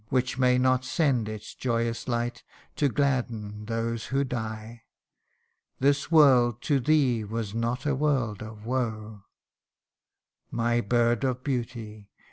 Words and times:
Which 0.09 0.39
may 0.39 0.57
not 0.57 0.83
send 0.83 1.29
its 1.29 1.53
joyous 1.53 2.07
light 2.07 2.41
To 2.77 2.89
gladden 2.89 3.65
those 3.65 4.07
who 4.07 4.23
die. 4.23 4.81
This 5.79 6.09
world 6.09 6.59
to 6.63 6.79
thee 6.79 7.23
was 7.23 7.53
not 7.53 7.85
a 7.85 7.93
world 7.93 8.41
of 8.41 8.65
woe: 8.65 9.25
My 10.49 10.81
bird 10.81 11.23
of 11.23 11.43
beauty 11.43 12.09